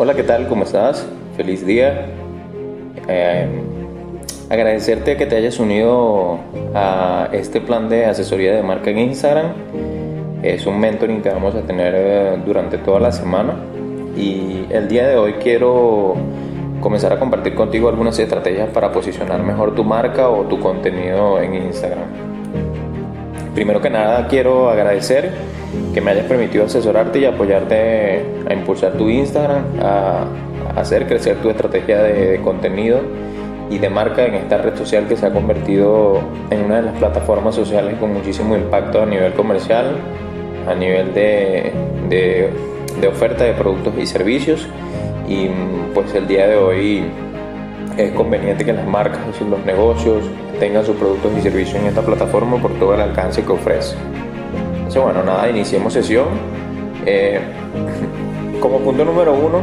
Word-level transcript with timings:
Hola, 0.00 0.14
¿qué 0.14 0.22
tal? 0.22 0.46
¿Cómo 0.46 0.62
estás? 0.62 1.04
Feliz 1.36 1.66
día. 1.66 2.06
Eh, 3.08 3.48
agradecerte 4.48 5.16
que 5.16 5.26
te 5.26 5.34
hayas 5.34 5.58
unido 5.58 6.38
a 6.72 7.28
este 7.32 7.60
plan 7.60 7.88
de 7.88 8.06
asesoría 8.06 8.54
de 8.54 8.62
marca 8.62 8.90
en 8.90 8.98
Instagram. 9.00 9.46
Es 10.40 10.66
un 10.66 10.78
mentoring 10.78 11.20
que 11.20 11.30
vamos 11.30 11.56
a 11.56 11.62
tener 11.62 11.94
eh, 11.96 12.38
durante 12.46 12.78
toda 12.78 13.00
la 13.00 13.10
semana 13.10 13.56
y 14.16 14.66
el 14.70 14.86
día 14.86 15.08
de 15.08 15.16
hoy 15.16 15.32
quiero 15.32 16.14
comenzar 16.80 17.12
a 17.12 17.18
compartir 17.18 17.56
contigo 17.56 17.88
algunas 17.88 18.16
estrategias 18.20 18.70
para 18.70 18.92
posicionar 18.92 19.42
mejor 19.42 19.74
tu 19.74 19.82
marca 19.82 20.28
o 20.28 20.44
tu 20.44 20.60
contenido 20.60 21.40
en 21.40 21.54
Instagram. 21.54 22.27
Primero 23.58 23.80
que 23.80 23.90
nada 23.90 24.28
quiero 24.28 24.70
agradecer 24.70 25.32
que 25.92 26.00
me 26.00 26.12
hayas 26.12 26.26
permitido 26.26 26.66
asesorarte 26.66 27.18
y 27.18 27.24
apoyarte 27.24 28.24
a 28.48 28.54
impulsar 28.54 28.92
tu 28.92 29.08
Instagram, 29.08 29.64
a, 29.82 30.26
hacer 30.76 31.08
crecer 31.08 31.38
tu 31.38 31.50
estrategia 31.50 32.00
de, 32.00 32.40
contenido 32.40 33.00
y 33.68 33.78
de 33.78 33.90
marca 33.90 34.24
en 34.26 34.36
esta 34.36 34.58
red 34.58 34.76
social 34.76 35.08
que 35.08 35.16
se 35.16 35.26
ha 35.26 35.32
convertido 35.32 36.20
en 36.50 36.66
una 36.66 36.76
de 36.76 36.82
las 36.82 36.98
plataformas 36.98 37.56
sociales 37.56 37.96
con 37.98 38.12
muchísimo 38.12 38.54
impacto 38.54 39.02
a 39.02 39.06
nivel 39.06 39.32
comercial, 39.32 39.86
a 40.68 40.74
nivel 40.76 41.12
de, 41.12 41.72
de, 42.08 42.50
de 43.00 43.08
oferta 43.08 43.42
de 43.42 43.54
productos 43.54 43.92
y 43.98 44.06
servicios. 44.06 44.68
Y 45.28 45.48
pues 45.94 46.14
el 46.14 46.28
día 46.28 46.46
de 46.46 46.56
hoy 46.56 47.02
es 47.98 48.12
conveniente 48.12 48.64
que 48.64 48.72
las 48.72 48.86
marcas, 48.86 49.20
los 49.40 49.64
negocios 49.66 50.24
tengan 50.60 50.84
sus 50.84 50.96
productos 50.96 51.32
y 51.36 51.40
servicios 51.40 51.80
en 51.80 51.86
esta 51.86 52.00
plataforma 52.00 52.56
por 52.62 52.72
todo 52.78 52.94
el 52.94 53.00
alcance 53.00 53.44
que 53.44 53.52
ofrece. 53.52 53.96
Entonces, 54.76 55.02
bueno, 55.02 55.24
nada, 55.24 55.50
iniciemos 55.50 55.92
sesión. 55.92 56.28
Eh, 57.04 57.40
como 58.60 58.78
punto 58.78 59.04
número 59.04 59.34
uno, 59.34 59.62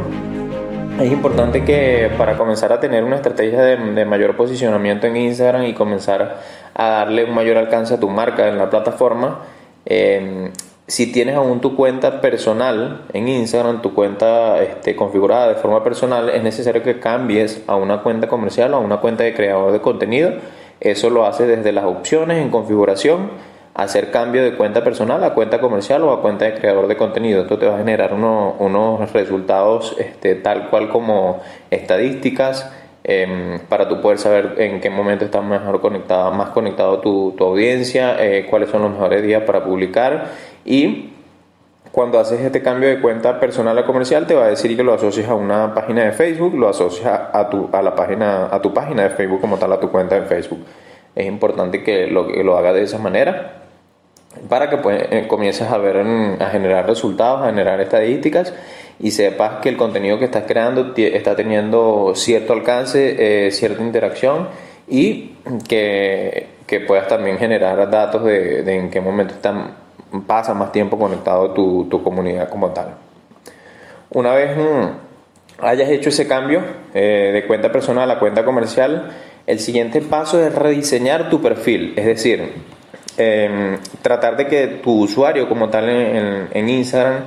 es 1.01 1.11
importante 1.11 1.63
que 1.63 2.11
para 2.17 2.37
comenzar 2.37 2.73
a 2.73 2.79
tener 2.81 3.05
una 3.05 3.15
estrategia 3.15 3.61
de, 3.61 4.05
mayor 4.05 4.35
posicionamiento 4.35 5.07
en 5.07 5.15
Instagram 5.15 5.63
y 5.63 5.73
comenzar 5.73 6.41
a 6.73 6.89
darle 6.89 7.23
un 7.23 7.33
mayor 7.33 7.57
alcance 7.57 7.93
a 7.93 7.99
tu 7.99 8.09
marca 8.09 8.49
en 8.49 8.57
la 8.57 8.69
plataforma, 8.69 9.43
eh, 9.85 10.51
si 10.87 11.11
tienes 11.11 11.35
aún 11.35 11.61
tu 11.61 11.75
cuenta 11.75 12.21
personal 12.21 13.05
en 13.13 13.27
Instagram, 13.27 13.81
tu 13.81 13.93
cuenta 13.93 14.61
este, 14.61 14.95
configurada 14.95 15.49
de 15.49 15.55
forma 15.55 15.83
personal, 15.83 16.29
es 16.29 16.43
necesario 16.43 16.83
que 16.83 16.99
cambies 16.99 17.63
a 17.67 17.75
una 17.75 18.03
cuenta 18.03 18.27
comercial 18.27 18.73
o 18.73 18.77
a 18.77 18.79
una 18.79 18.97
cuenta 18.97 19.23
de 19.23 19.33
creador 19.33 19.71
de 19.71 19.81
contenido. 19.81 20.33
Eso 20.79 21.09
lo 21.09 21.25
haces 21.25 21.47
desde 21.47 21.71
las 21.71 21.85
opciones 21.85 22.37
en 22.37 22.49
configuración 22.49 23.31
hacer 23.73 24.09
cambio 24.09 24.41
de 24.41 24.55
cuenta 24.55 24.83
personal 24.83 25.21
a 25.23 25.33
cuenta 25.33 25.59
comercial 25.59 26.03
o 26.03 26.11
a 26.13 26.21
cuenta 26.21 26.45
de 26.45 26.53
creador 26.53 26.87
de 26.87 26.95
contenido. 26.95 27.41
Esto 27.41 27.57
te 27.57 27.65
va 27.65 27.75
a 27.75 27.77
generar 27.79 28.13
unos 28.13 29.11
resultados 29.11 29.95
este, 29.99 30.35
tal 30.35 30.69
cual 30.69 30.89
como 30.89 31.41
estadísticas 31.71 32.71
em, 33.07 33.59
para 33.69 33.87
tú 33.87 34.01
poder 34.01 34.17
saber 34.17 34.55
en 34.57 34.81
qué 34.81 34.89
momento 34.89 35.23
está 35.23 35.41
mejor 35.41 35.79
conectada, 35.79 36.31
más 36.31 36.49
conectado 36.49 36.99
tu, 36.99 37.33
tu 37.37 37.43
audiencia, 37.45 38.17
eh, 38.19 38.45
cuáles 38.49 38.69
son 38.69 38.81
los 38.81 38.91
mejores 38.91 39.23
días 39.23 39.43
para 39.43 39.63
publicar 39.63 40.31
y 40.65 41.11
cuando 41.95 42.19
haces 42.19 42.41
este 42.41 42.61
cambio 42.61 42.89
de 42.89 42.99
cuenta 42.99 43.39
personal 43.39 43.77
a 43.77 43.85
comercial 43.85 44.27
te 44.27 44.33
va 44.33 44.45
a 44.45 44.49
decir 44.49 44.75
que 44.75 44.83
lo 44.83 44.93
asocias 44.93 45.29
a 45.29 45.35
una 45.35 45.73
página 45.73 46.03
de 46.03 46.11
Facebook, 46.11 46.53
lo 46.53 46.67
asocias 46.67 47.21
a 47.31 47.49
tu, 47.49 47.69
a 47.71 47.81
la 47.81 47.95
página, 47.95 48.47
a 48.51 48.61
tu 48.61 48.73
página 48.73 49.03
de 49.03 49.11
Facebook 49.11 49.39
como 49.39 49.57
tal, 49.57 49.71
a 49.71 49.79
tu 49.79 49.89
cuenta 49.89 50.15
de 50.15 50.23
Facebook. 50.23 50.59
Es 51.15 51.25
importante 51.25 51.83
que 51.83 52.07
lo, 52.07 52.27
que 52.27 52.43
lo 52.43 52.57
haga 52.57 52.73
de 52.73 52.83
esa 52.83 52.97
manera 52.97 53.54
para 54.49 54.69
que 54.69 54.77
pues, 54.77 55.03
eh, 55.11 55.25
comiences 55.27 55.69
a 55.69 55.77
ver, 55.77 55.97
a 55.97 56.49
generar 56.49 56.87
resultados, 56.87 57.41
a 57.43 57.47
generar 57.47 57.79
estadísticas 57.81 58.53
y 58.99 59.11
sepas 59.11 59.61
que 59.61 59.69
el 59.69 59.77
contenido 59.77 60.19
que 60.19 60.25
estás 60.25 60.43
creando 60.47 60.93
está 60.95 61.35
teniendo 61.35 62.13
cierto 62.15 62.53
alcance, 62.53 63.47
eh, 63.47 63.51
cierta 63.51 63.83
interacción 63.83 64.47
y 64.87 65.35
que, 65.67 66.47
puedas 66.87 67.07
también 67.07 67.37
generar 67.37 67.89
datos 67.89 68.23
de, 68.23 68.59
en 68.75 68.89
qué 68.89 68.99
momento 68.99 69.35
pasa 70.27 70.53
más 70.53 70.71
tiempo 70.71 70.97
conectado 70.97 71.51
tu, 71.51 71.85
tu 71.89 72.03
comunidad 72.03 72.49
como 72.49 72.71
tal. 72.71 72.95
Una 74.11 74.33
vez 74.33 74.55
mm, 74.57 75.65
hayas 75.65 75.89
hecho 75.89 76.09
ese 76.09 76.27
cambio 76.27 76.61
eh, 76.93 77.31
de 77.33 77.45
cuenta 77.45 77.71
personal 77.71 78.09
a 78.11 78.19
cuenta 78.19 78.45
comercial, 78.45 79.11
el 79.47 79.59
siguiente 79.59 80.01
paso 80.01 80.43
es 80.43 80.53
rediseñar 80.53 81.29
tu 81.29 81.41
perfil, 81.41 81.93
es 81.95 82.05
decir, 82.05 82.53
Em, 83.17 83.77
tratar 84.01 84.35
de 84.35 84.47
que 84.47 84.67
tu 84.83 85.03
usuario 85.03 85.47
como 85.47 85.69
tal 85.69 85.87
en, 85.89 86.69
Instagram 86.69 87.23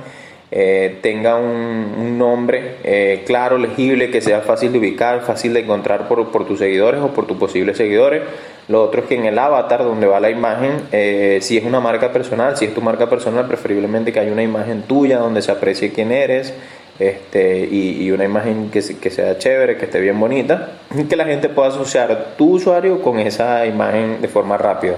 eh, 0.51 0.99
tenga 1.01 1.35
un, 1.37 2.15
nombre 2.17 2.75
eh, 2.83 3.23
claro, 3.25 3.57
legible, 3.57 4.11
que 4.11 4.21
sea 4.21 4.41
fácil 4.41 4.71
de 4.71 4.77
ubicar, 4.77 5.21
fácil 5.21 5.53
de 5.53 5.61
encontrar 5.61 6.07
por, 6.07 6.31
por, 6.31 6.45
tus 6.45 6.59
seguidores 6.59 7.01
o 7.01 7.07
por 7.07 7.25
tus 7.25 7.37
posibles 7.37 7.77
seguidores. 7.77 8.21
Lo 8.67 8.83
otro 8.83 9.01
es 9.01 9.07
que 9.07 9.15
en 9.15 9.25
el 9.25 9.39
avatar 9.39 9.83
donde 9.83 10.05
va 10.05 10.19
la 10.19 10.29
imagen, 10.29 10.73
eh, 10.91 11.39
si 11.41 11.57
es 11.57 11.63
una 11.63 11.79
marca 11.79 12.11
personal, 12.11 12.55
si 12.55 12.65
es 12.65 12.73
tu 12.73 12.81
marca 12.81 13.09
personal, 13.09 13.47
preferiblemente 13.47 14.13
que 14.13 14.19
haya 14.19 14.31
una 14.31 14.43
imagen 14.43 14.83
tuya 14.83 15.17
donde 15.17 15.41
se 15.41 15.51
aprecie 15.51 15.91
quién 15.91 16.11
eres. 16.11 16.53
Este, 16.99 17.59
y, 17.59 18.03
y, 18.03 18.11
una 18.11 18.25
imagen 18.25 18.69
que, 18.69 18.81
que, 18.81 19.09
sea 19.09 19.37
chévere, 19.37 19.77
que 19.77 19.85
esté 19.85 20.01
bien 20.01 20.19
bonita, 20.19 20.73
y 20.93 21.05
que 21.05 21.15
la 21.15 21.23
gente 21.23 21.47
pueda 21.47 21.69
asociar 21.69 22.33
tu 22.37 22.55
usuario 22.55 23.01
con 23.01 23.19
esa 23.19 23.65
imagen 23.65 24.21
de 24.21 24.27
forma 24.27 24.57
rápida. 24.57 24.97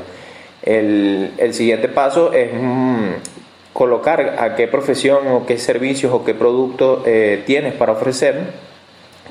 El, 0.63 1.53
siguiente 1.53 1.88
paso 1.88 2.33
es 2.33 2.51
mm, 2.53 3.09
colocar 3.73 4.35
a 4.39 4.55
qué 4.55 4.67
profesión 4.67 5.27
o 5.27 5.45
qué 5.45 5.57
servicios 5.57 6.13
o 6.13 6.23
qué 6.23 6.33
producto 6.33 7.03
eh, 7.05 7.44
tienes 7.45 7.73
para 7.73 7.94
ofrecer, 7.94 8.35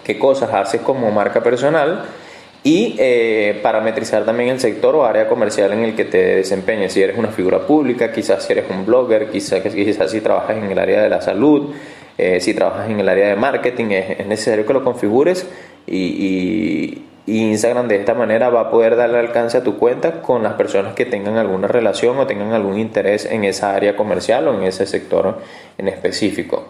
qué 0.05 0.19
cosas 0.19 0.53
haces 0.53 0.81
como 0.81 1.11
marca 1.11 1.43
personal 1.43 2.05
y 2.63 2.97
eh, 2.99 3.59
parametrizar 3.63 4.25
también 4.25 4.51
el 4.51 4.61
sector 4.61 4.95
o 4.95 5.05
área 5.05 5.29
comercial 5.29 5.73
en 5.73 5.85
el 5.85 5.95
que 5.95 6.05
te 6.05 6.37
desempeñes. 6.37 6.93
Si 6.93 7.03
eres 7.03 7.17
una 7.17 7.29
figura 7.29 7.61
pública, 7.61 8.13
quizás 8.13 8.45
si 8.45 8.53
eres 8.53 8.65
un 8.69 8.85
blogger, 8.85 9.31
quizás, 9.31 9.61
quizás 9.61 10.11
si 10.11 10.21
trabajas 10.21 10.57
en 10.57 10.65
el 10.65 10.79
área 10.79 11.01
de 11.01 11.09
la 11.09 11.23
salud, 11.23 11.73
eh, 12.19 12.41
si 12.41 12.53
trabajas 12.53 12.91
en 12.91 13.01
el 13.01 13.09
área 13.09 13.29
de 13.29 13.37
marketing, 13.37 13.87
es, 13.91 14.27
necesario 14.27 14.67
que 14.67 14.73
lo 14.73 14.85
configures 14.85 15.47
y 15.87 15.97
y 15.97 17.03
Instagram 17.27 17.89
de 17.89 17.97
esta 17.97 18.15
manera 18.15 18.51
va 18.51 18.63
a 18.63 18.71
poder 18.71 18.97
darle 18.97 19.19
alcance 19.19 19.59
a 19.59 19.63
tu 19.63 19.79
cuenta 19.79 20.23
con 20.23 20.43
las 20.43 20.55
personas 20.55 20.95
que 20.95 21.05
tengan 21.05 21.37
alguna 21.37 21.69
relación 21.69 22.19
o 22.19 22.27
tengan 22.27 22.53
algún 22.53 22.79
interés 22.79 23.27
en 23.27 23.45
esa 23.45 23.75
área 23.75 23.97
comercial 23.97 24.49
o 24.49 24.55
en 24.55 24.65
ese 24.65 24.87
sector 24.87 25.39
en 25.79 25.89
específico. 25.89 26.65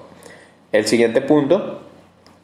El 0.72 0.86
siguiente 0.86 1.20
punto 1.20 1.80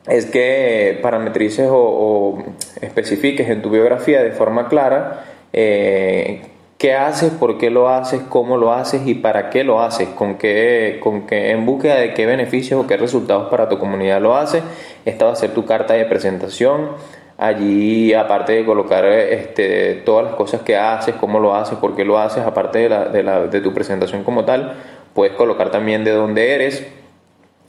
es 0.08 0.26
que 0.26 0.98
parametrices 1.02 1.68
o, 1.70 2.42
especifiques 2.80 3.48
en 3.48 3.62
tu 3.62 3.70
biografía 3.70 4.22
de 4.22 4.32
forma 4.32 4.68
clara 4.68 5.24
eh, 5.52 6.42
qué 6.78 6.94
haces, 6.94 7.30
por 7.32 7.58
qué 7.58 7.70
lo 7.70 7.88
haces, 7.88 8.20
cómo 8.28 8.56
lo 8.56 8.72
haces 8.72 9.06
y 9.06 9.14
para 9.14 9.50
qué 9.50 9.64
lo 9.64 9.82
haces, 9.82 10.08
con 10.08 10.36
qué, 10.36 11.00
con 11.02 11.26
qué, 11.26 11.50
en 11.50 11.64
búsqueda 11.66 11.96
de 11.96 12.14
qué 12.14 12.26
beneficios 12.26 12.84
o 12.84 12.86
qué 12.86 12.96
resultados 12.96 13.48
para 13.48 13.68
tu 13.68 13.78
comunidad 13.78 14.20
lo 14.20 14.36
haces. 14.36 14.62
Esta 15.04 15.26
va 15.26 15.32
a 15.32 15.36
ser 15.36 15.54
tu 15.54 15.64
carta 15.64 15.94
de 15.94 16.04
presentación 16.04 16.90
Allí, 17.38 18.14
aparte 18.14 18.52
de 18.52 18.64
colocar 18.64 19.04
este, 19.04 20.02
todas 20.06 20.24
las 20.24 20.34
cosas 20.34 20.62
que 20.62 20.76
haces, 20.76 21.14
cómo 21.16 21.38
lo 21.38 21.54
haces, 21.54 21.76
por 21.78 21.94
qué 21.94 22.04
lo 22.04 22.18
haces, 22.18 22.42
aparte 22.44 22.78
de, 22.78 22.88
la, 22.88 23.04
de, 23.06 23.22
la, 23.22 23.46
de 23.46 23.60
tu 23.60 23.74
presentación 23.74 24.24
como 24.24 24.44
tal, 24.44 24.74
puedes 25.12 25.34
colocar 25.34 25.70
también 25.70 26.02
de 26.02 26.12
dónde 26.12 26.54
eres. 26.54 26.86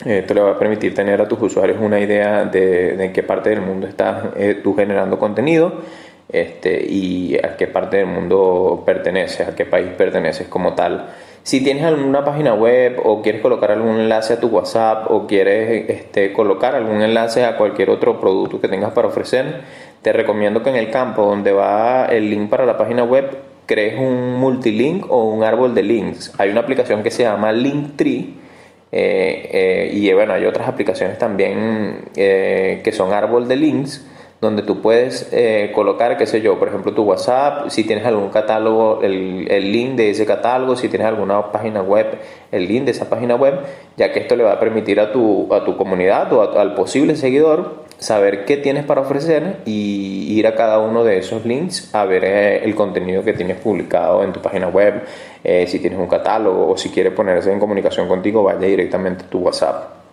Esto 0.05 0.33
le 0.33 0.41
va 0.41 0.51
a 0.51 0.59
permitir 0.59 0.94
tener 0.94 1.22
a 1.22 1.28
tus 1.28 1.41
usuarios 1.41 1.79
una 1.81 2.00
idea 2.00 2.45
de, 2.45 3.03
en 3.03 3.11
qué 3.11 3.23
parte 3.23 3.50
del 3.50 3.61
mundo 3.61 3.88
estás 3.88 4.25
eh, 4.38 4.59
tú 4.63 4.75
generando 4.75 5.17
contenido 5.17 5.81
este, 6.29 6.85
y 6.88 7.35
a 7.38 7.57
qué 7.57 7.67
parte 7.67 7.97
del 7.97 8.05
mundo 8.05 8.84
perteneces, 8.85 9.47
a 9.47 9.55
qué 9.55 9.66
país 9.66 9.89
perteneces 9.97 10.47
como 10.47 10.73
tal. 10.75 11.07
Si 11.47 11.62
tienes 11.62 11.85
alguna 11.85 12.25
página 12.25 12.53
web 12.53 13.00
o 13.06 13.22
quieres 13.22 13.40
colocar 13.40 13.72
algún 13.72 14.02
enlace 14.02 14.34
a 14.34 14.40
tu 14.41 14.47
WhatsApp 14.47 15.09
o 15.09 15.28
quieres 15.28 15.90
este, 15.90 16.34
colocar 16.34 16.76
algún 16.76 17.02
enlace 17.02 17.46
a 17.46 17.55
cualquier 17.55 17.90
otro 17.90 18.20
producto 18.20 18.59
que 18.59 18.67
tengas 18.67 18.91
para 18.91 19.08
ofrecer, 19.08 19.61
te 20.02 20.11
recomiendo 20.11 20.61
que 20.61 20.72
en 20.72 20.76
el 20.76 20.91
campo 20.91 21.26
donde 21.26 21.53
va 21.53 22.08
el 22.08 22.29
link 22.29 22.49
para 22.49 22.66
la 22.66 22.78
página 22.78 23.05
web 23.05 23.29
crees 23.66 23.97
un 23.97 24.34
multilink 24.34 25.09
o 25.09 25.23
un 25.23 25.46
árbol 25.46 25.73
de 25.73 25.84
links. 25.84 26.34
Hay 26.38 26.49
una 26.49 26.59
aplicación 26.59 27.02
que 27.02 27.11
se 27.11 27.23
llama 27.23 27.53
Linktree 27.53 28.34
eh, 28.91 29.49
eh, 29.53 29.90
y 29.94 30.11
bueno, 30.11 30.34
hay 30.34 30.44
otras 30.44 30.67
aplicaciones 30.67 31.17
también 31.17 32.09
eh, 32.17 32.82
que 32.84 32.91
son 32.91 33.14
árbol 33.14 33.47
de 33.47 33.55
links 33.55 34.05
donde 34.39 34.61
tú 34.61 34.81
puedes 34.81 35.29
eh, 35.31 35.72
colocar, 35.73 36.17
qué 36.17 36.28
sé 36.28 36.41
yo, 36.41 36.59
por 36.59 36.67
ejemplo, 36.67 36.93
tu 36.93 37.03
WhatsApp, 37.03 37.69
si 37.69 37.84
tienes 37.84 38.05
algún 38.05 38.29
catálogo, 38.29 39.01
el, 39.01 39.47
el, 39.49 39.72
link 39.72 39.95
de 39.95 40.11
ese 40.11 40.25
catálogo, 40.25 40.75
si 40.75 40.89
tienes 40.89 41.07
alguna 41.07 41.51
página 41.51 41.81
web, 41.81 42.19
el 42.51 42.67
link 42.67 42.85
de 42.85 42.91
esa 42.91 43.09
página 43.09 43.35
web, 43.35 43.59
ya 43.97 44.11
que 44.11 44.19
esto 44.19 44.35
le 44.35 44.43
va 44.43 44.53
a 44.53 44.59
permitir 44.59 44.99
a 44.99 45.11
tu, 45.11 45.51
a 45.53 45.63
tu 45.63 45.75
comunidad 45.75 46.31
o 46.34 46.57
al 46.59 46.75
posible 46.75 47.16
seguidor 47.16 47.87
saber 47.97 48.45
qué 48.45 48.57
tienes 48.57 48.85
para 48.85 49.01
ofrecer 49.01 49.57
y 49.66 50.37
ir 50.37 50.45
a 50.45 50.53
cada 50.53 50.79
uno 50.79 51.03
de 51.03 51.17
esos 51.17 51.45
links 51.45 51.93
a 51.95 52.05
ver 52.05 52.23
eh, 52.23 52.63
el 52.63 52.75
contenido 52.75 53.23
que 53.23 53.34
tienes 53.34 53.57
publicado 53.57 54.23
en 54.23 54.34
tu 54.34 54.39
página 54.39 54.67
web, 54.67 55.03
eh, 55.43 55.66
si 55.67 55.79
tienes 55.79 55.97
un 55.97 56.07
catálogo 56.07 56.72
o 56.72 56.78
si 56.78 56.89
quiere 56.89 57.09
ponerse 57.09 57.51
en 57.51 57.59
comunicación 57.59 58.07
contigo, 58.07 58.43
vaya 58.43 58.59
directamente 58.59 59.25
a 59.25 59.29
tu 59.29 59.39
WhatsApp. 59.39 60.07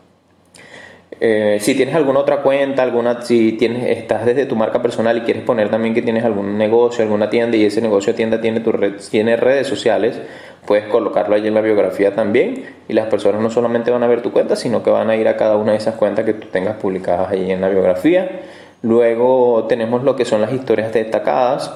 Eh, 1.20 1.58
si 1.60 1.74
tienes 1.74 1.94
alguna 1.94 2.20
otra 2.20 2.42
cuenta, 2.42 2.82
alguna, 2.82 3.22
si 3.22 3.52
tienes, 3.52 3.98
estás 3.98 4.26
desde 4.26 4.46
tu 4.46 4.56
marca 4.56 4.82
personal 4.82 5.16
y 5.16 5.20
quieres 5.20 5.42
poner 5.42 5.70
también 5.70 5.94
que 5.94 6.02
tienes 6.02 6.24
algún 6.24 6.58
negocio, 6.58 7.04
alguna 7.04 7.30
tienda 7.30 7.56
y 7.56 7.64
ese 7.64 7.80
negocio 7.80 8.14
tienda 8.14 8.40
tiene, 8.40 8.60
tu 8.60 8.72
tiene 9.10 9.36
redes 9.36 9.66
sociales, 9.66 10.20
puedes 10.66 10.86
colocarlo 10.86 11.36
allí 11.36 11.48
en 11.48 11.54
la 11.54 11.60
biografía 11.60 12.14
también 12.14 12.64
y 12.88 12.92
las 12.92 13.06
personas 13.06 13.40
no 13.40 13.50
solamente 13.50 13.90
van 13.90 14.02
a 14.02 14.06
ver 14.06 14.22
tu 14.22 14.32
cuenta, 14.32 14.56
sino 14.56 14.82
que 14.82 14.90
van 14.90 15.08
a 15.10 15.16
ir 15.16 15.28
a 15.28 15.36
cada 15.36 15.56
una 15.56 15.72
de 15.72 15.78
esas 15.78 15.94
cuentas 15.94 16.24
que 16.24 16.34
tú 16.34 16.48
tengas 16.48 16.76
publicadas 16.76 17.30
allí 17.30 17.50
en 17.50 17.60
la 17.60 17.68
biografía. 17.68 18.42
Luego 18.82 19.64
tenemos 19.68 20.02
lo 20.02 20.16
que 20.16 20.24
son 20.24 20.40
las 20.40 20.52
historias 20.52 20.92
destacadas. 20.92 21.72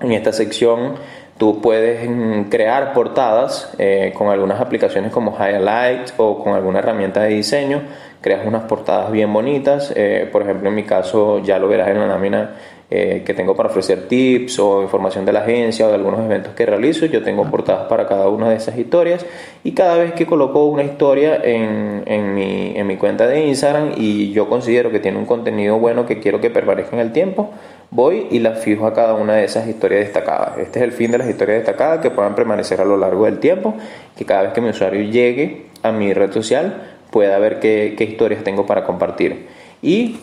En 0.00 0.12
esta 0.12 0.32
sección 0.32 0.94
tú 1.38 1.60
puedes 1.60 2.08
mm, 2.08 2.44
crear 2.44 2.92
portadas 2.92 3.74
eh, 3.78 4.12
con 4.16 4.28
algunas 4.28 4.60
aplicaciones 4.60 5.12
como 5.12 5.36
Highlight 5.36 6.12
o 6.16 6.42
con 6.42 6.54
alguna 6.54 6.78
herramienta 6.78 7.22
de 7.22 7.28
diseño 7.28 7.82
creas 8.24 8.46
unas 8.46 8.62
portadas 8.62 9.12
bien 9.12 9.30
bonitas. 9.30 9.92
Eh, 9.94 10.26
por 10.32 10.40
ejemplo, 10.40 10.70
en 10.70 10.74
mi 10.74 10.84
caso, 10.84 11.40
ya 11.40 11.58
lo 11.58 11.68
verás 11.68 11.88
en 11.88 11.98
la 11.98 12.06
lámina 12.06 12.54
eh, 12.90 13.22
que 13.22 13.34
tengo 13.34 13.54
para 13.54 13.68
ofrecer 13.68 14.08
tips 14.08 14.58
o 14.60 14.82
información 14.82 15.26
de 15.26 15.32
la 15.34 15.40
agencia 15.40 15.84
o 15.84 15.90
de 15.90 15.96
algunos 15.96 16.20
eventos 16.24 16.54
que 16.54 16.64
realizo. 16.64 17.04
Yo 17.04 17.22
tengo 17.22 17.44
portadas 17.50 17.86
para 17.86 18.06
cada 18.06 18.28
una 18.28 18.48
de 18.48 18.56
esas 18.56 18.78
historias 18.78 19.26
y 19.62 19.72
cada 19.72 19.96
vez 19.96 20.14
que 20.14 20.24
coloco 20.24 20.64
una 20.64 20.84
historia 20.84 21.36
en, 21.44 22.02
en, 22.06 22.34
mi, 22.34 22.72
en 22.74 22.86
mi 22.86 22.96
cuenta 22.96 23.26
de 23.26 23.46
Instagram 23.46 23.92
y 23.98 24.32
yo 24.32 24.48
considero 24.48 24.90
que 24.90 25.00
tiene 25.00 25.18
un 25.18 25.26
contenido 25.26 25.78
bueno 25.78 26.06
que 26.06 26.18
quiero 26.18 26.40
que 26.40 26.48
permanezca 26.48 26.96
en 26.96 27.02
el 27.02 27.12
tiempo, 27.12 27.50
voy 27.90 28.28
y 28.30 28.38
la 28.38 28.52
fijo 28.52 28.86
a 28.86 28.94
cada 28.94 29.12
una 29.12 29.34
de 29.34 29.44
esas 29.44 29.68
historias 29.68 30.00
destacadas. 30.00 30.56
Este 30.56 30.78
es 30.78 30.82
el 30.82 30.92
fin 30.92 31.10
de 31.10 31.18
las 31.18 31.28
historias 31.28 31.58
destacadas 31.58 32.00
que 32.00 32.10
puedan 32.10 32.34
permanecer 32.34 32.80
a 32.80 32.86
lo 32.86 32.96
largo 32.96 33.26
del 33.26 33.38
tiempo, 33.38 33.74
que 34.16 34.24
cada 34.24 34.44
vez 34.44 34.52
que 34.54 34.62
mi 34.62 34.70
usuario 34.70 35.02
llegue 35.02 35.66
a 35.82 35.92
mi 35.92 36.14
red 36.14 36.32
social 36.32 36.93
pueda 37.14 37.38
ver 37.38 37.60
qué, 37.60 37.94
historias 37.96 38.42
tengo 38.42 38.66
para 38.66 38.82
compartir. 38.82 39.46
Y 39.80 40.16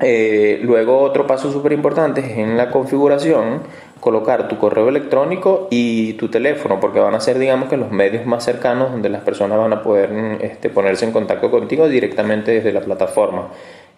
eh, 0.00 0.58
luego 0.60 0.98
otro 1.02 1.24
paso 1.24 1.52
súper 1.52 1.70
importante 1.72 2.20
es 2.20 2.36
en 2.36 2.56
la 2.56 2.72
configuración 2.72 3.60
colocar 4.00 4.48
tu 4.48 4.58
correo 4.58 4.88
electrónico 4.88 5.68
y 5.70 6.14
tu 6.14 6.28
teléfono, 6.28 6.80
porque 6.80 6.98
van 6.98 7.14
a 7.14 7.20
ser, 7.20 7.38
digamos 7.38 7.68
que 7.68 7.76
los 7.76 7.92
medios 7.92 8.26
más 8.26 8.44
cercanos 8.44 8.90
donde 8.90 9.08
las 9.08 9.22
personas 9.22 9.58
van 9.58 9.72
a 9.72 9.84
poder 9.84 10.10
este, 10.40 10.68
ponerse 10.68 11.04
en 11.04 11.12
contacto 11.12 11.48
contigo 11.48 11.88
directamente 11.88 12.50
desde 12.50 12.72
la 12.72 12.80
plataforma. 12.80 13.46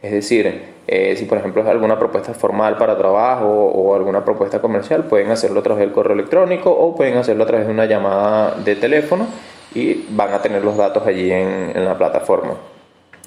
Es 0.03 0.13
decir, 0.13 0.65
eh, 0.87 1.17
si 1.17 1.25
por 1.25 1.39
ejemplo 1.39 1.63
es 1.63 1.69
alguna 1.69 1.99
propuesta 1.99 2.35
formal 2.35 2.77
para 2.77 2.99
trabajo 2.99 3.47
o 3.47 3.95
alguna 3.95 4.23
propuesta 4.23 4.61
comercial, 4.61 5.05
pueden 5.05 5.31
hacerlo 5.31 5.61
a 5.61 5.63
través 5.63 5.81
del 5.81 5.93
correo 5.93 6.13
electrónico 6.13 6.71
o 6.73 6.95
pueden 6.95 7.17
hacerlo 7.17 7.45
a 7.45 7.47
través 7.47 7.67
de 7.69 7.73
una 7.73 7.87
llamada 7.87 8.57
de 8.63 8.77
teléfono 8.77 9.29
y 9.75 10.07
van 10.11 10.33
a 10.33 10.43
tener 10.43 10.65
los 10.65 10.77
datos 10.77 11.07
allí 11.07 11.31
en, 11.31 11.85
la 11.85 11.97
plataforma. 11.97 12.55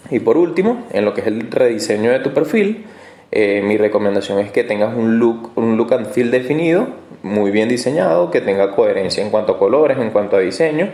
Y 0.09 0.19
por 0.19 0.37
último, 0.37 0.85
en 0.91 1.05
lo 1.05 1.13
que 1.13 1.21
es 1.21 1.27
el 1.27 1.49
rediseño 1.49 2.11
de 2.11 2.19
tu 2.19 2.33
perfil, 2.33 2.85
eh, 3.31 3.61
mi 3.63 3.77
recomendación 3.77 4.39
es 4.39 4.51
que 4.51 4.63
tengas 4.63 4.95
un 4.95 5.19
look, 5.19 5.51
un 5.55 5.77
look 5.77 5.93
and 5.93 6.07
feel 6.07 6.29
definido, 6.29 6.87
muy 7.23 7.51
bien 7.51 7.67
diseñado, 7.67 8.29
que 8.29 8.41
tenga 8.41 8.71
coherencia 8.75 9.23
en 9.23 9.31
cuanto 9.31 9.53
a 9.53 9.59
colores, 9.59 9.97
en 9.97 10.11
cuanto 10.11 10.35
a 10.35 10.39
diseño 10.39 10.89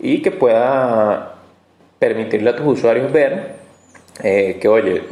y 0.00 0.20
que 0.20 0.30
pueda 0.32 1.36
permitirle 1.98 2.50
a 2.50 2.56
tus 2.56 2.66
usuarios 2.66 3.12
ver 3.12 3.54
eh, 4.22 4.58
que, 4.60 4.68
oye, 4.68 5.02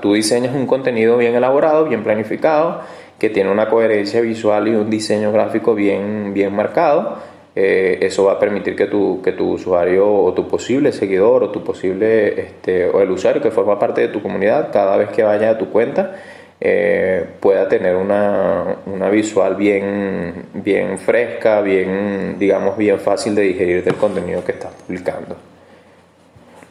tú 0.00 0.14
diseñas 0.14 0.54
un 0.54 0.66
contenido 0.66 1.16
bien 1.16 1.34
elaborado, 1.34 1.84
bien 1.84 2.04
planificado, 2.04 2.82
que 3.18 3.30
tiene 3.30 3.50
una 3.50 3.68
coherencia 3.68 4.20
visual 4.20 4.68
y 4.68 4.74
un 4.74 4.90
diseño 4.90 5.32
gráfico 5.32 5.74
bien, 5.74 6.32
bien 6.34 6.54
marcado 6.54 7.31
eh, 7.54 7.98
eso 8.00 8.24
va 8.24 8.32
a 8.32 8.38
permitir 8.38 8.74
que 8.74 8.86
tu, 8.86 9.20
que 9.22 9.32
tu 9.32 9.52
usuario 9.52 10.10
o 10.10 10.32
tu 10.32 10.48
posible 10.48 10.90
seguidor 10.90 11.42
o 11.44 11.50
tu 11.50 11.62
posible 11.62 12.40
este, 12.40 12.86
o 12.88 13.00
el 13.02 13.10
usuario 13.10 13.42
que 13.42 13.50
forma 13.50 13.78
parte 13.78 14.00
de 14.00 14.08
tu 14.08 14.22
comunidad 14.22 14.70
cada 14.72 14.96
vez 14.96 15.10
que 15.10 15.22
vaya 15.22 15.50
a 15.50 15.58
tu 15.58 15.68
cuenta 15.68 16.16
eh, 16.64 17.26
pueda 17.40 17.68
tener 17.68 17.96
una, 17.96 18.76
una, 18.86 19.10
visual 19.10 19.56
bien, 19.56 20.44
bien 20.54 20.96
fresca, 20.96 21.60
bien, 21.60 22.36
digamos, 22.38 22.76
bien 22.76 23.00
fácil 23.00 23.34
de 23.34 23.42
digerir 23.42 23.82
del 23.82 23.96
contenido 23.96 24.44
que 24.44 24.52
estás 24.52 24.72
publicando. 24.72 25.36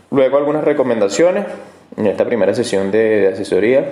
Luego 0.10 0.38
algunas 0.38 0.64
recomendaciones 0.64 1.46
en 1.98 2.08
esta 2.08 2.24
primera 2.24 2.54
sesión 2.56 2.90
de, 2.90 3.28
asesoría 3.34 3.86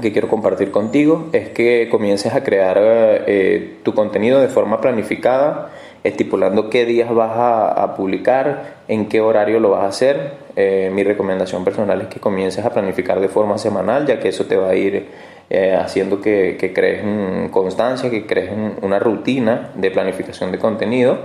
que 0.00 0.12
quiero 0.12 0.28
compartir 0.28 0.70
contigo 0.70 1.30
es 1.32 1.48
que 1.48 1.88
comiences 1.90 2.34
a 2.34 2.44
crear 2.44 2.76
eh, 2.78 3.78
tu 3.82 3.94
contenido 3.94 4.40
de 4.40 4.48
forma 4.48 4.80
planificada 4.80 5.70
estipulando 6.04 6.68
qué 6.68 6.84
días 6.84 7.12
vas 7.12 7.32
a, 7.34 7.94
publicar, 7.96 8.74
en 8.88 9.08
qué 9.08 9.22
horario 9.22 9.58
lo 9.58 9.70
vas 9.70 9.84
a 9.84 9.88
hacer. 9.88 10.32
Eh, 10.54 10.90
mi 10.92 11.02
recomendación 11.02 11.64
personal 11.64 12.00
es 12.02 12.08
que 12.08 12.20
comiences 12.20 12.64
a 12.64 12.70
planificar 12.70 13.18
de 13.20 13.28
forma 13.28 13.56
semanal, 13.56 14.06
ya 14.06 14.20
que 14.20 14.28
eso 14.28 14.44
te 14.44 14.56
va 14.56 14.68
a 14.68 14.74
ir 14.74 15.08
eh, 15.48 15.74
haciendo 15.74 16.20
que, 16.20 16.56
que 16.60 16.74
crees 16.74 17.02
constancia, 17.50 18.10
que 18.10 18.26
crees 18.26 18.50
una 18.82 18.98
rutina 18.98 19.70
de 19.74 19.90
planificación 19.90 20.52
de 20.52 20.58
contenido. 20.58 21.18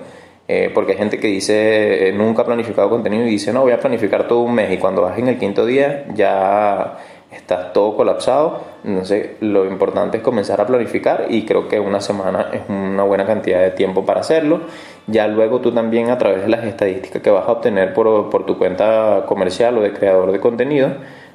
Eh, 0.51 0.71
porque 0.73 0.93
hay 0.93 0.97
gente 0.97 1.19
que 1.19 1.27
dice 1.27 2.11
nunca 2.15 2.41
ha 2.41 2.45
planificado 2.45 2.89
contenido 2.89 3.23
y 3.23 3.29
dice 3.29 3.53
no 3.53 3.61
voy 3.61 3.71
a 3.71 3.79
planificar 3.79 4.27
todo 4.27 4.39
un 4.39 4.55
mes 4.55 4.71
y 4.71 4.77
cuando 4.77 5.03
vas 5.03 5.19
en 5.19 5.27
el 5.27 5.37
quinto 5.37 5.63
día 5.63 6.05
ya 6.15 6.97
estás 7.31 7.73
todo 7.73 7.95
colapsado. 7.95 8.61
Entonces, 8.83 9.31
lo 9.41 9.65
importante 9.65 10.17
es 10.17 10.23
comenzar 10.23 10.59
a 10.61 10.65
planificar 10.65 11.27
y 11.29 11.45
creo 11.45 11.67
que 11.67 11.79
una 11.79 12.01
semana 12.01 12.47
es 12.51 12.61
una 12.69 13.03
buena 13.03 13.25
cantidad 13.25 13.61
de 13.61 13.71
tiempo 13.71 14.05
para 14.05 14.21
hacerlo. 14.21 14.61
Ya 15.07 15.27
luego 15.27 15.59
tú 15.59 15.71
también 15.71 16.09
a 16.09 16.17
través 16.17 16.41
de 16.41 16.49
las 16.49 16.63
estadísticas 16.63 17.21
que 17.21 17.29
vas 17.29 17.47
a 17.47 17.51
obtener 17.51 17.93
por, 17.93 18.29
por 18.29 18.45
tu 18.45 18.57
cuenta 18.57 19.23
comercial 19.27 19.77
o 19.77 19.81
de 19.81 19.93
creador 19.93 20.31
de 20.31 20.39
contenido, 20.39 20.89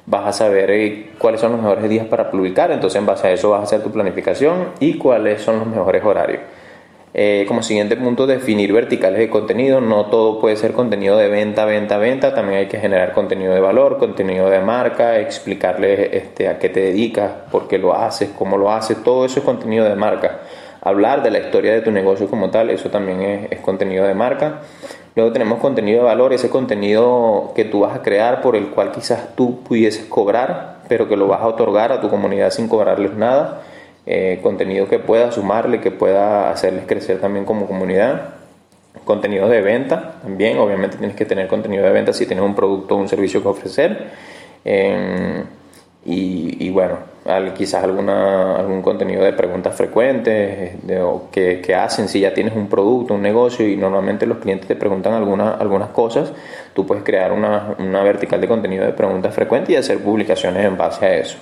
vas 0.05 0.27
a 0.27 0.33
saber 0.33 0.71
eh, 0.71 1.09
cuáles 1.17 1.41
son 1.41 1.53
los 1.53 1.61
mejores 1.61 1.89
días 1.89 2.07
para 2.07 2.29
publicar. 2.29 2.71
Entonces, 2.71 2.99
en 2.99 3.05
base 3.05 3.27
a 3.27 3.31
eso 3.31 3.51
vas 3.51 3.61
a 3.61 3.63
hacer 3.63 3.83
tu 3.83 3.91
planificación 3.91 4.69
y 4.79 4.97
cuáles 4.97 5.41
son 5.41 5.59
los 5.59 5.67
mejores 5.67 6.03
horarios. 6.03 6.41
Eh, 7.17 7.45
como 7.47 7.63
siguiente 7.63 7.95
punto, 7.95 8.27
definir 8.27 8.73
verticales 8.73 9.19
de 9.19 9.29
contenido. 9.29 9.79
No 9.79 10.07
todo 10.07 10.41
puede 10.41 10.57
ser 10.57 10.73
contenido 10.73 11.15
de 11.15 11.29
venta, 11.29 11.63
venta, 11.63 11.97
venta. 11.97 12.35
También 12.35 12.59
hay 12.59 12.65
que 12.67 12.77
generar 12.77 13.13
contenido 13.13 13.53
de 13.53 13.61
valor, 13.61 13.97
contenido 13.99 14.49
de 14.49 14.59
marca, 14.59 15.17
explicarle 15.21 16.17
este, 16.17 16.49
a 16.49 16.59
qué 16.59 16.67
te 16.67 16.81
dedicas, 16.81 17.31
por 17.49 17.69
qué 17.69 17.77
lo 17.77 17.95
haces, 17.95 18.31
cómo 18.37 18.57
lo 18.57 18.69
haces. 18.69 19.01
Todo 19.01 19.23
eso 19.23 19.39
es 19.39 19.45
contenido 19.45 19.85
de 19.85 19.95
marca. 19.95 20.41
Hablar 20.81 21.23
de 21.23 21.31
la 21.31 21.39
historia 21.39 21.71
de 21.71 21.79
tu 21.79 21.89
negocio 21.89 22.29
como 22.29 22.49
tal, 22.49 22.69
eso 22.69 22.89
también 22.89 23.21
es, 23.21 23.49
es 23.49 23.59
contenido 23.59 24.05
de 24.05 24.13
marca. 24.13 24.59
Luego 25.15 25.31
tenemos 25.31 25.59
contenido 25.59 25.99
de 25.99 26.05
valor, 26.07 26.33
ese 26.33 26.49
contenido 26.49 27.53
que 27.55 27.63
tú 27.63 27.79
vas 27.79 27.95
a 27.95 28.01
crear 28.01 28.41
por 28.41 28.57
el 28.57 28.71
cual 28.71 28.91
quizás 28.91 29.33
tú 29.37 29.63
pudieses 29.63 30.03
cobrar, 30.03 30.79
pero 30.89 31.07
que 31.07 31.15
lo 31.15 31.27
vas 31.27 31.39
a 31.39 31.47
otorgar 31.47 31.93
a 31.93 32.01
tu 32.01 32.09
comunidad 32.09 32.49
sin 32.49 32.67
cobrarles 32.67 33.13
nada. 33.13 33.61
Eh, 34.07 34.39
contenido 34.43 34.87
que 34.87 34.99
pueda 34.99 35.31
sumarle, 35.31 35.81
que 35.81 35.89
pueda 35.89 36.51
hacerles 36.51 36.85
crecer 36.85 37.19
también 37.19 37.45
como 37.45 37.65
comunidad. 37.65 38.35
Contenido 39.03 39.49
de 39.49 39.61
venta 39.61 40.15
también, 40.21 40.57
obviamente 40.59 40.97
tienes 40.97 41.15
que 41.15 41.25
tener 41.25 41.47
contenido 41.47 41.83
de 41.83 41.91
venta 41.91 42.13
si 42.13 42.25
tienes 42.25 42.45
un 42.45 42.55
producto 42.55 42.95
o 42.95 42.99
un 42.99 43.09
servicio 43.09 43.41
que 43.41 43.47
ofrecer. 43.47 44.07
Em, 44.63 45.43
y, 46.07 46.69
bueno, 46.69 46.97
quizás 47.55 47.83
alguna, 47.83 48.57
algún 48.57 48.83
contenido 48.83 49.23
de 49.23 49.33
preguntas 49.33 49.75
frecuentes 49.75 50.73
que, 51.31 51.75
hacen 51.75 52.07
si 52.07 52.19
ya 52.19 52.33
tienes 52.33 52.55
un 52.55 52.67
producto, 52.67 53.15
un 53.15 53.23
negocio 53.23 53.67
y 53.67 53.75
normalmente 53.75 54.27
los 54.27 54.37
clientes 54.37 54.67
te 54.67 54.75
preguntan 54.75 55.13
alguna, 55.13 55.53
algunas 55.55 55.89
cosas, 55.89 56.31
tú 56.75 56.85
puedes 56.85 57.03
crear 57.03 57.31
una, 57.31 57.75
una 57.79 58.03
vertical 58.03 58.39
de 58.39 58.47
contenido 58.47 58.85
de 58.85 58.93
preguntas 58.93 59.33
frecuentes 59.33 59.71
y 59.71 59.75
hacer 59.77 59.97
publicaciones 59.99 60.63
en 60.63 60.77
base 60.77 61.05
a 61.05 61.15
eso. 61.15 61.37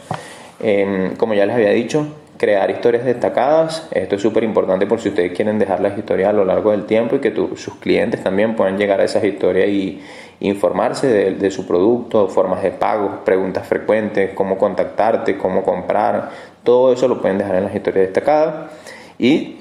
Em, 0.62 1.16
como 1.18 1.34
ya 1.34 1.46
les 1.46 1.56
había 1.56 1.72
dicho, 1.72 2.08
crear 2.44 2.70
historias 2.70 3.06
destacadas. 3.06 3.88
Esto 3.92 4.16
es 4.16 4.22
súper 4.22 4.44
importante 4.44 4.86
por 4.86 5.00
si 5.00 5.08
ustedes 5.08 5.32
quieren 5.32 5.58
dejar 5.58 5.80
las 5.80 5.98
historias 5.98 6.28
a 6.28 6.34
lo 6.34 6.44
largo 6.44 6.72
del 6.72 6.84
tiempo 6.84 7.16
y 7.16 7.20
que 7.20 7.34
sus 7.56 7.76
clientes 7.76 8.22
también 8.22 8.58
puedan 8.58 8.78
llegar 8.78 9.00
a 9.00 9.06
esas 9.06 9.24
historias 9.24 9.70
y 9.70 10.02
informarse 10.42 11.08
de, 11.08 11.52
su 11.52 11.66
producto, 11.66 12.28
formas 12.28 12.62
de 12.62 12.72
pago, 12.72 13.22
preguntas 13.24 13.66
frecuentes, 13.66 14.32
cómo 14.36 14.58
contactarte, 14.58 15.38
cómo 15.38 15.64
comprar. 15.64 16.32
Todo 16.66 16.92
eso 16.92 17.08
lo 17.08 17.22
pueden 17.22 17.38
dejar 17.38 17.56
en 17.56 17.64
las 17.64 17.76
historias 17.76 18.08
destacadas. 18.08 18.72
Y 19.18 19.60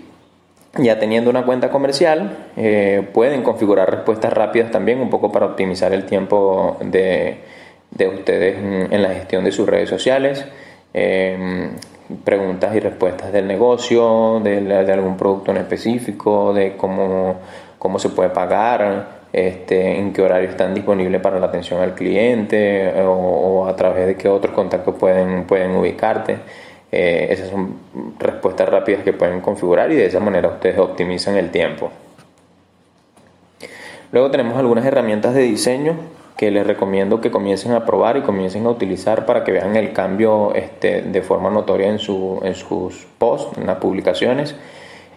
ya 0.76 0.98
teniendo 0.98 1.30
una 1.30 1.44
cuenta 1.44 1.70
comercial, 1.70 2.48
eh, 2.56 3.06
pueden 3.14 3.44
configurar 3.44 3.88
respuestas 3.92 4.32
rápidas 4.32 4.72
también, 4.72 4.98
un 4.98 5.08
poco 5.08 5.30
para 5.30 5.46
optimizar 5.46 5.92
el 5.92 6.04
tiempo 6.04 6.78
de, 6.80 7.42
de 7.92 8.08
ustedes 8.08 8.56
en 8.90 9.02
la 9.02 9.10
gestión 9.10 9.44
de 9.44 9.52
sus 9.52 9.68
redes 9.68 9.88
sociales. 9.88 10.44
Eh, 10.94 11.70
preguntas 12.24 12.74
y 12.74 12.80
respuestas 12.80 13.32
del 13.32 13.46
negocio, 13.46 14.40
de, 14.40 14.92
algún 14.92 15.16
producto 15.16 15.50
en 15.50 15.58
específico, 15.58 16.52
de 16.52 16.76
cómo, 16.76 17.36
cómo 17.78 17.98
se 17.98 18.10
puede 18.10 18.30
pagar, 18.30 19.22
este, 19.32 19.98
en 19.98 20.12
qué 20.12 20.22
horario 20.22 20.50
están 20.50 20.74
disponibles 20.74 21.20
para 21.20 21.40
la 21.40 21.46
atención 21.46 21.80
al 21.80 21.94
cliente 21.94 22.88
eh, 22.90 23.02
o, 23.06 23.66
a 23.66 23.74
través 23.76 24.06
de 24.06 24.16
qué 24.16 24.28
otros 24.28 24.54
contactos 24.54 24.94
pueden, 24.96 25.44
pueden 25.44 25.72
ubicarte. 25.72 26.38
Eh, 26.90 27.28
esas 27.30 27.48
son 27.48 27.76
respuestas 28.18 28.68
rápidas 28.68 29.02
que 29.02 29.14
pueden 29.14 29.40
configurar 29.40 29.90
y 29.90 29.96
de 29.96 30.06
esa 30.06 30.20
manera 30.20 30.48
ustedes 30.48 30.78
optimizan 30.78 31.36
el 31.36 31.50
tiempo. 31.50 31.90
Luego 34.10 34.30
tenemos 34.30 34.58
algunas 34.58 34.84
herramientas 34.84 35.34
de 35.34 35.40
diseño 35.40 35.94
que 36.42 36.50
les 36.50 36.66
recomiendo 36.66 37.20
que 37.20 37.30
comiencen 37.30 37.70
a 37.70 37.86
probar 37.86 38.16
y 38.16 38.22
comiencen 38.22 38.66
a 38.66 38.70
utilizar 38.70 39.26
para 39.26 39.44
que 39.44 39.52
vean 39.52 39.76
el 39.76 39.92
cambio 39.92 40.52
este, 40.56 41.02
de 41.02 41.22
forma 41.22 41.50
notoria 41.50 41.86
en, 41.86 42.00
su, 42.00 42.40
en 42.42 42.56
sus 42.56 43.06
posts, 43.16 43.58
en 43.58 43.66
las 43.68 43.76
publicaciones. 43.76 44.56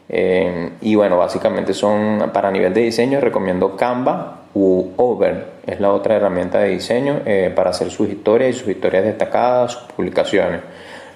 Eh, 0.08 0.70
y 0.82 0.94
bueno, 0.94 1.18
básicamente 1.18 1.74
son 1.74 2.30
para 2.32 2.52
nivel 2.52 2.76
de 2.76 2.82
diseño, 2.82 3.20
recomiendo 3.22 3.76
Canva 3.76 4.42
u 4.54 4.90
Over, 4.98 5.48
es 5.66 5.80
la 5.80 5.94
otra 5.94 6.18
herramienta 6.18 6.60
de 6.60 6.70
diseño 6.70 7.22
eh, 7.26 7.52
para 7.56 7.72
hacer 7.72 7.90
sus 7.90 8.08
historias 8.08 8.56
y 8.56 8.60
sus 8.60 8.68
historias 8.68 9.04
destacadas, 9.04 9.72
sus 9.72 9.82
publicaciones. 9.94 10.62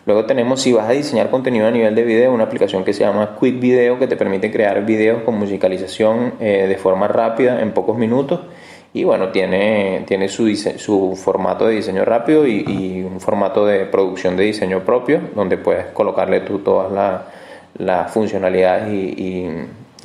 Luego 0.07 0.25
tenemos, 0.25 0.59
si 0.59 0.73
vas 0.73 0.89
a 0.89 0.93
diseñar 0.93 1.29
contenido 1.29 1.67
a 1.67 1.71
nivel 1.71 1.93
de 1.93 2.01
video, 2.01 2.33
una 2.33 2.45
aplicación 2.45 2.83
que 2.83 2.93
se 2.93 3.01
llama 3.01 3.37
Quick 3.39 3.59
Video 3.59 3.99
que 3.99 4.07
te 4.07 4.15
permite 4.15 4.51
crear 4.51 4.83
videos 4.83 5.21
con 5.21 5.37
musicalización 5.37 6.33
eh, 6.39 6.65
de 6.67 6.77
forma 6.77 7.07
rápida 7.07 7.61
en 7.61 7.73
pocos 7.73 7.95
minutos. 7.95 8.39
Y 8.93 9.03
bueno, 9.03 9.29
tiene, 9.29 10.03
tiene 10.07 10.27
su, 10.29 10.53
su 10.55 11.15
formato 11.15 11.67
de 11.67 11.75
diseño 11.75 12.05
rápido 12.05 12.47
y, 12.47 13.03
un 13.03 13.19
formato 13.19 13.65
de 13.65 13.85
producción 13.85 14.35
de 14.35 14.43
diseño 14.45 14.83
propio, 14.83 15.21
donde 15.35 15.57
puedes 15.57 15.87
colocarle 15.87 16.41
tú 16.41 16.59
todas 16.59 17.23
las 17.77 18.11
funcionalidades 18.11 18.91
y, 18.91 19.47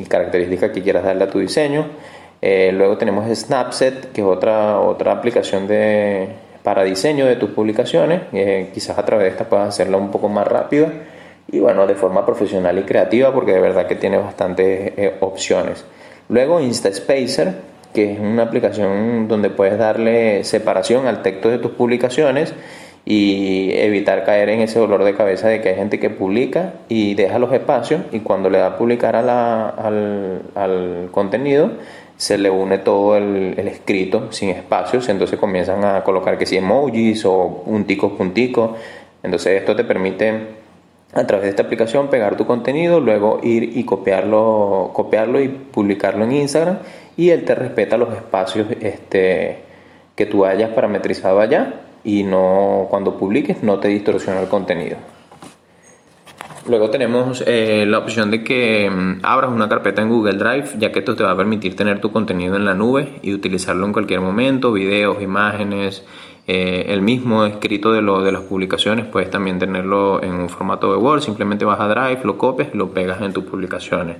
características 0.09 0.73
que 0.73 0.83
quieras 0.83 1.05
darle 1.05 1.25
a 1.25 1.31
tu 1.31 1.39
diseño. 1.39 1.87
Eh, 2.43 2.73
luego 2.75 2.99
tenemos 2.99 3.27
Snapset, 3.35 4.13
que 4.13 4.21
es 4.21 4.27
otra, 4.27 4.79
otra 4.81 5.13
aplicación 5.13 5.67
de, 5.67 6.29
para 6.65 6.83
diseño 6.83 7.27
de 7.27 7.37
tus 7.37 7.51
publicaciones. 7.51 8.23
Eh, 8.33 8.71
quizás 8.75 8.99
a 8.99 9.05
través 9.05 9.27
de 9.27 9.31
esta 9.31 9.45
puedas 9.45 9.69
hacerla 9.69 9.97
un 9.99 10.11
poco 10.11 10.29
más 10.29 10.47
rápida 10.49 10.89
y 11.47 11.61
bueno, 11.61 11.87
de 11.87 11.95
forma 11.95 12.25
profesional 12.25 12.79
y 12.79 12.83
creativa 12.83 13.33
porque 13.33 13.53
de 13.53 13.61
verdad 13.61 13.87
que 13.87 13.97
tiene 13.97 14.17
bastantes 14.19 14.93
eh, 14.97 15.15
opciones. 15.21 15.85
Luego 16.29 16.61
InstaSpacer, 16.61 17.55
que 17.95 18.13
es 18.13 18.21
una 18.21 18.43
aplicación 18.43 19.29
donde 19.29 19.49
puedes 19.49 19.79
darle 19.79 20.45
separación 20.45 21.07
al 21.07 21.23
texto 21.23 21.49
de 21.49 21.59
tus 21.59 21.71
publicaciones 21.71 22.53
y 23.07 23.71
evitar 23.75 24.25
caer 24.25 24.49
en 24.49 24.61
ese 24.61 24.79
dolor 24.79 25.05
de 25.05 25.15
cabeza 25.15 25.49
de 25.49 25.61
que 25.61 25.71
hay 25.71 25.77
gente 25.77 26.01
que 26.01 26.11
publica 26.11 26.75
y 26.89 27.15
deja 27.15 27.39
los 27.39 27.53
espacios 27.53 28.03
y 28.13 28.21
cuando 28.21 28.51
le 28.51 28.59
da 28.59 28.67
a 28.67 28.79
publicar 28.79 29.15
al, 29.15 30.43
al 30.55 31.09
contenido 31.13 31.71
se 32.17 32.39
le 32.39 32.51
une 32.51 32.79
todo 32.79 33.17
el, 33.17 33.59
escrito 33.59 34.33
sin 34.33 34.51
espacios, 34.51 35.09
entonces 35.09 35.39
comienzan 35.39 35.85
a 35.85 36.05
colocar 36.05 36.39
que 36.39 36.47
si 36.47 36.57
emojis 36.57 37.25
o 37.25 37.63
punticos, 37.65 38.13
punticos. 38.13 38.71
Entonces 39.23 39.61
esto 39.61 39.75
te 39.75 39.85
permite 39.85 40.65
a 41.13 41.27
través 41.27 41.45
de 41.45 41.51
esta 41.51 41.63
aplicación 41.63 42.09
pegar 42.09 42.37
tu 42.37 42.47
contenido, 42.47 43.01
luego 43.01 43.41
ir 43.43 43.77
y 43.77 43.85
copiarlo, 43.85 44.91
copiarlo 44.93 45.41
y 45.41 45.49
publicarlo 45.49 46.25
en 46.25 46.33
Instagram 46.33 46.79
y 47.17 47.31
él 47.31 47.45
te 47.45 47.55
respeta 47.55 47.97
los 47.97 48.13
espacios 48.15 48.69
este, 48.81 49.59
que 50.17 50.27
tú 50.27 50.45
hayas 50.45 50.71
parametrizado 50.71 51.41
allá 51.41 51.75
y 52.05 52.23
no 52.23 52.87
cuando 52.91 53.17
publiques 53.17 53.63
no 53.63 53.79
te 53.79 53.89
distorsiona 53.89 54.41
el 54.41 54.49
contenido. 54.49 54.97
Luego 56.67 56.89
tenemos 56.89 57.45
eh, 57.47 57.85
la 57.87 57.99
opción 57.99 58.31
de 58.31 58.43
que 58.43 58.89
mm, 58.91 59.21
abras 59.23 59.51
una 59.51 59.69
carpeta 59.69 60.01
en 60.01 60.09
Google 60.09 60.39
Drive, 60.39 60.71
ya 60.79 60.93
que 60.93 61.01
esto 61.01 61.15
te 61.15 61.23
va 61.23 61.33
a 61.33 61.37
permitir 61.37 61.77
tener 61.77 62.01
tu 62.01 62.11
contenido 62.11 62.57
en 62.57 62.65
la 62.65 62.75
nube 62.75 63.19
y 63.23 63.35
utilizarlo 63.35 63.85
en 63.85 63.93
cualquier 63.93 64.21
momento, 64.23 64.73
videos, 64.73 65.21
imágenes, 65.21 66.05
eh, 66.47 66.87
el 66.89 67.03
mismo 67.03 67.45
escrito 67.45 67.93
de, 67.93 68.01
lo, 68.01 68.23
de 68.23 68.33
las 68.33 68.43
publicaciones, 68.43 69.07
puedes 69.07 69.31
también 69.31 69.59
tenerlo 69.59 70.23
en 70.23 70.33
un 70.33 70.49
formato 70.49 70.91
de 70.91 70.97
Word, 70.97 71.21
simplemente 71.21 71.67
vas 71.67 71.81
a 71.81 71.89
Drive, 71.89 72.21
lo 72.25 72.39
copias 72.39 72.71
y 72.73 72.79
lo 72.79 72.91
pegas 72.91 73.21
en 73.21 73.35
tus 73.35 73.45
publicaciones. 73.45 74.17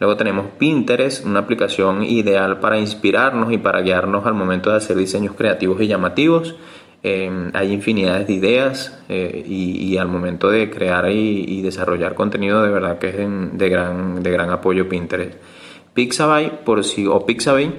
Luego 0.00 0.16
tenemos 0.16 0.46
Pinterest, 0.58 1.26
una 1.26 1.40
aplicación 1.40 2.02
ideal 2.02 2.58
para 2.58 2.78
inspirarnos 2.78 3.52
y 3.52 3.58
para 3.58 3.82
guiarnos 3.82 4.24
al 4.24 4.32
momento 4.32 4.70
de 4.70 4.76
hacer 4.76 4.96
diseños 4.96 5.34
creativos 5.36 5.78
y 5.82 5.88
llamativos. 5.88 6.56
Em, 7.02 7.50
hay 7.52 7.72
infinidades 7.72 8.26
de 8.26 8.32
ideas 8.32 8.98
eh, 9.10 9.44
y, 9.46 9.96
al 9.98 10.08
momento 10.08 10.50
de 10.50 10.70
crear 10.70 11.10
y, 11.10 11.60
desarrollar 11.60 12.14
contenido 12.14 12.62
de 12.62 12.70
verdad 12.70 12.98
que 12.98 13.08
es 13.08 13.16
de, 13.16 13.68
gran, 13.68 14.22
de 14.22 14.30
gran 14.30 14.50
apoyo 14.50 14.88
Pinterest. 14.88 15.34
Pixabay 15.92 16.64
por 16.64 16.82
si, 16.82 17.06
o 17.06 17.26
Pixabay 17.26 17.74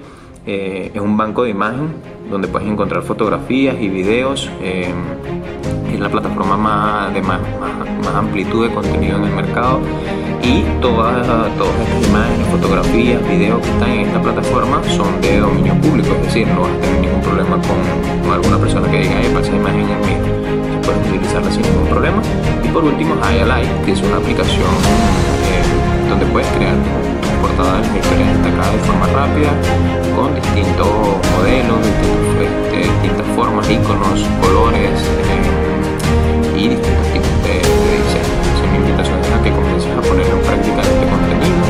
eh, 0.46 0.92
es 0.94 1.00
un 1.00 1.16
banco 1.16 1.42
de 1.42 1.50
imagen 1.50 1.92
donde 2.30 2.46
puedes 2.46 2.68
encontrar 2.68 3.02
fotografías 3.02 3.80
y 3.80 3.88
videos. 3.88 4.48
Em, 4.62 5.92
es 5.92 5.98
la 5.98 6.08
plataforma 6.08 6.56
más, 6.56 7.14
de 7.14 7.20
más, 7.22 7.40
más, 8.04 8.14
amplitud 8.14 8.68
de 8.68 8.74
contenido 8.74 9.16
en 9.16 9.24
el 9.24 9.34
mercado 9.34 9.80
y 10.42 10.64
todas, 10.80 11.26
todas 11.56 11.74
estas 11.80 12.08
imágenes, 12.08 12.46
fotografías, 12.48 13.28
videos 13.28 13.60
que 13.62 13.70
están 13.70 13.90
en 13.90 14.00
esta 14.08 14.20
plataforma 14.20 14.82
son 14.96 15.20
de 15.20 15.38
dominio 15.38 15.74
público, 15.80 16.14
es 16.16 16.22
decir, 16.22 16.48
no 16.48 16.62
vas 16.62 16.72
a 16.72 16.80
tener 16.80 17.00
ningún 17.00 17.20
problema 17.20 17.56
con, 17.62 18.32
alguna 18.32 18.58
persona 18.58 18.90
que 18.90 18.98
diga, 18.98 19.14
para 19.32 19.46
esa 19.46 19.54
imagen 19.54 19.88
es 19.88 20.06
mía. 20.06 20.18
Puedes 20.82 21.06
utilizarla 21.08 21.50
sin 21.50 21.62
ningún 21.62 21.86
problema. 21.86 22.22
Y 22.64 22.68
por 22.68 22.84
último, 22.84 23.14
Highlight, 23.22 23.84
que 23.84 23.92
es 23.92 24.02
una 24.02 24.16
aplicación 24.16 24.72
eh, 25.46 26.08
donde 26.08 26.26
puedes 26.26 26.48
crear 26.52 26.74
tu 26.74 27.46
portada 27.46 27.80
de 27.80 27.98
historias 27.98 28.28
destacadas 28.34 28.72
de 28.72 28.78
forma 28.80 29.06
rápida, 29.06 29.50
con 30.16 30.34
distintos 30.34 30.88
modelos, 31.36 31.86
este, 32.40 32.90
distintas 32.90 33.26
formas, 33.36 33.70
iconos, 33.70 34.20
colores 34.40 34.98
eh, 35.30 36.58
y 36.58 36.68
distintos 36.68 37.06
tipos 37.12 37.44
de, 37.44 37.81
comiences 39.82 39.98
a 39.98 40.02
poner 40.08 40.26
en 40.26 40.40
práctica 40.42 40.80
este 40.82 41.06
contenido, 41.06 41.64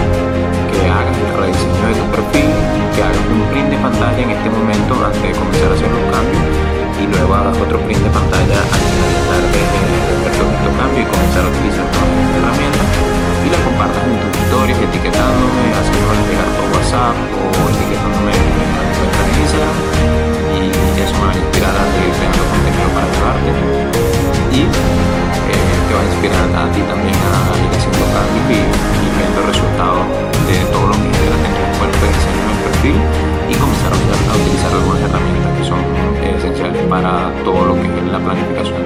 que 0.71 0.89
hagas 0.89 1.17
el 1.17 1.33
rediseño 1.41 1.83
de 1.89 1.95
tu 1.95 2.07
perfil, 2.13 2.51
que 2.95 3.03
hagas 3.03 3.25
un 3.33 3.43
print 3.51 3.69
de 3.71 3.79
pantalla 3.79 4.23
en 4.23 4.31
este 4.31 4.51
momento 4.51 4.93
antes 5.05 5.23
de 5.23 5.33
comenzar 5.33 5.71
a 5.71 5.75
hacer 5.75 5.91
los 5.91 6.07
cambios 6.13 6.45
y 7.01 7.07
luego 7.07 7.35
hagas 7.35 7.57
otro 7.57 7.79
print 7.81 8.03
de 8.03 8.11
pantalla 8.11 8.61
al 8.61 8.71
finalizar 8.85 9.43
de, 9.49 10.29
hacer 10.29 10.33
todo 10.37 10.51
este 10.53 10.71
cambio 10.77 11.01
y 11.01 11.07
comenzar 11.09 11.45
a 11.45 11.49
utilizar 11.49 12.02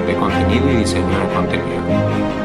de 0.05 0.15
contenido 0.15 0.71
y 0.71 0.77
diseño 0.77 1.07
de 1.07 1.33
contenido. 1.33 1.67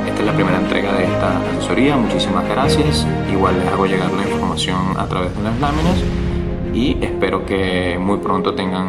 Esta 0.07 0.21
es 0.21 0.27
la 0.27 0.33
primera 0.33 0.59
entrega 0.59 0.93
de 0.93 1.05
esta 1.05 1.39
asesoría, 1.39 1.97
muchísimas 1.97 2.49
gracias. 2.49 3.07
Igual 3.31 3.59
les 3.59 3.69
hago 3.69 3.87
llegar 3.87 4.11
la 4.13 4.23
información 4.23 4.79
a 4.97 5.07
través 5.07 5.37
de 5.37 5.43
las 5.43 5.59
láminas 5.61 5.97
y 6.75 6.97
espero 7.01 7.45
que 7.45 7.99
muy 8.01 8.19
pronto 8.19 8.55
tengan 8.55 8.87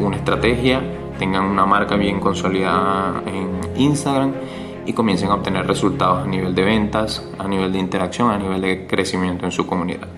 una 0.00 0.16
estrategia, 0.16 0.80
tengan 1.18 1.44
una 1.44 1.66
marca 1.66 1.96
bien 1.96 2.20
consolidada 2.20 3.22
en 3.26 3.60
Instagram 3.80 4.32
y 4.86 4.92
comiencen 4.92 5.30
a 5.30 5.34
obtener 5.34 5.66
resultados 5.66 6.24
a 6.24 6.26
nivel 6.26 6.54
de 6.54 6.62
ventas, 6.64 7.22
a 7.38 7.46
nivel 7.46 7.72
de 7.72 7.78
interacción, 7.78 8.30
a 8.30 8.38
nivel 8.38 8.60
de 8.60 8.86
crecimiento 8.86 9.44
en 9.44 9.52
su 9.52 9.66
comunidad. 9.66 10.08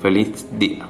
Feliz 0.00 0.46
día. 0.58 0.89